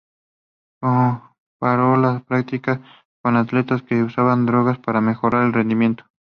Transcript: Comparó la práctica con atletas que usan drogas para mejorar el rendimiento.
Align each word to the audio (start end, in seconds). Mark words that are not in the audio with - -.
Comparó 0.81 1.95
la 1.95 2.23
práctica 2.27 2.81
con 3.21 3.35
atletas 3.35 3.83
que 3.83 4.01
usan 4.01 4.47
drogas 4.47 4.79
para 4.79 4.99
mejorar 4.99 5.43
el 5.45 5.53
rendimiento. 5.53 6.05